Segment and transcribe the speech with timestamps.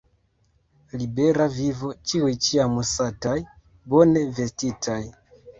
[1.01, 3.37] Libera vivo, ĉiuj ĉiam sataj,
[3.93, 5.01] bone vestitaj!